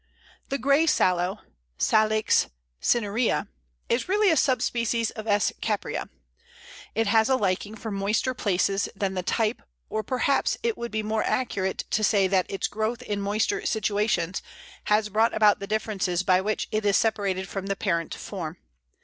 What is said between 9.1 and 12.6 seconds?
the type, or perhaps it would be more accurate to say that